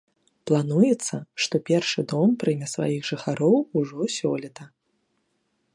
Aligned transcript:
Плануецца, 0.51 1.17
што 1.45 1.55
першы 1.67 2.01
дом 2.13 2.29
прыме 2.45 2.67
сваіх 2.75 3.01
жыхароў 3.11 3.55
ужо 3.83 4.11
сёлета. 4.17 4.63